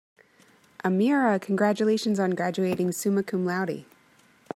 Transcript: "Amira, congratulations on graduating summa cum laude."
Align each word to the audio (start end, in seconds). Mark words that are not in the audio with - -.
"Amira, 0.83 1.39
congratulations 1.39 2.19
on 2.19 2.31
graduating 2.31 2.91
summa 2.91 3.21
cum 3.21 3.45
laude." 3.45 3.85